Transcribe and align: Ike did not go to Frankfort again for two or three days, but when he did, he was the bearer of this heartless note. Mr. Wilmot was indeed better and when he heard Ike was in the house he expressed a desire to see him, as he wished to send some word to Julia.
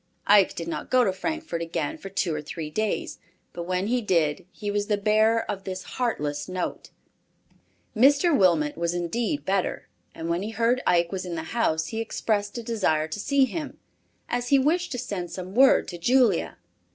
Ike 0.25 0.55
did 0.55 0.67
not 0.67 0.89
go 0.89 1.03
to 1.03 1.13
Frankfort 1.13 1.61
again 1.61 1.95
for 1.95 2.09
two 2.09 2.33
or 2.33 2.41
three 2.41 2.71
days, 2.71 3.19
but 3.53 3.67
when 3.67 3.85
he 3.85 4.01
did, 4.01 4.47
he 4.51 4.71
was 4.71 4.87
the 4.87 4.97
bearer 4.97 5.43
of 5.43 5.63
this 5.63 5.83
heartless 5.83 6.49
note. 6.49 6.89
Mr. 7.95 8.35
Wilmot 8.35 8.75
was 8.75 8.95
indeed 8.95 9.45
better 9.45 9.89
and 10.15 10.27
when 10.27 10.41
he 10.41 10.49
heard 10.49 10.81
Ike 10.87 11.11
was 11.11 11.23
in 11.27 11.35
the 11.35 11.43
house 11.53 11.89
he 11.89 12.01
expressed 12.01 12.57
a 12.57 12.63
desire 12.63 13.07
to 13.09 13.19
see 13.19 13.45
him, 13.45 13.77
as 14.27 14.47
he 14.49 14.57
wished 14.57 14.91
to 14.93 14.97
send 14.97 15.29
some 15.29 15.53
word 15.53 15.87
to 15.89 15.99
Julia. 15.99 16.57